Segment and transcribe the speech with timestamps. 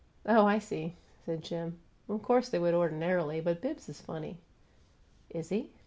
[0.25, 0.95] "Oh, I see!"
[1.27, 1.77] said Jim.
[2.09, 4.37] "Of course they would ordinarily, but Bibbs is funny."
[5.29, 5.69] "Is he?